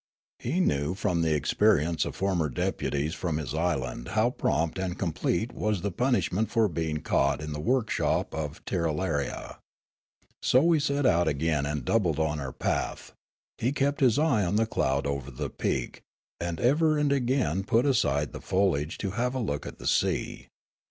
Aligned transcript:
He 0.39 0.59
knew 0.59 0.95
from 0.95 1.21
the 1.21 1.35
experience 1.35 2.05
of 2.05 2.15
former 2.15 2.49
deputies 2.49 3.13
from 3.13 3.37
his 3.37 3.53
island 3.53 4.07
how 4.07 4.31
prompt 4.31 4.79
and 4.79 4.97
complete 4.97 5.51
was 5.51 5.83
the 5.83 5.91
punish 5.91 6.31
ment 6.31 6.49
for 6.49 6.67
being 6.67 7.01
caught 7.01 7.39
in 7.39 7.53
the 7.53 7.59
workshop 7.59 8.33
of 8.33 8.65
Tirralaria. 8.65 9.59
So 10.41 10.63
we 10.63 10.79
set 10.79 11.05
out 11.05 11.27
again 11.27 11.67
and 11.67 11.85
doubled 11.85 12.17
on 12.19 12.39
our 12.39 12.51
path; 12.51 13.13
he 13.59 13.71
kept 13.71 13.99
his 13.99 14.17
eye 14.17 14.43
on 14.43 14.55
the 14.55 14.65
cloud 14.65 15.05
over 15.05 15.29
the 15.29 15.51
peak, 15.51 16.01
and 16.39 16.59
ever 16.59 16.97
and 16.97 17.11
again 17.13 17.63
put 17.63 17.85
aside 17.85 18.33
the 18.33 18.41
foliage 18.41 18.97
to 18.97 19.11
have 19.11 19.35
a 19.35 19.39
look 19.39 19.67
at 19.67 19.77
the 19.77 19.85
sea. 19.85 20.47